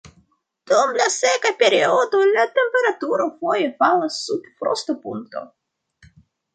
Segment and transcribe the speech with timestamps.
[0.69, 5.49] Dum la seka periodo la temperaturo foje falas sub frostopunkto.